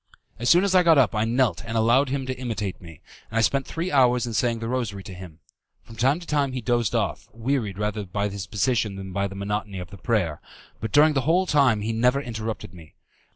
[0.39, 3.37] As soon as I got up I knelt and allowed him to imitate me, and
[3.37, 5.41] I spent three hours in saying the rosary to him.
[5.83, 9.35] From time to time he dozed off, wearied rather by his position than by the
[9.35, 10.41] monotony of the prayer,
[10.79, 12.95] but during the whole time he never interrupted me.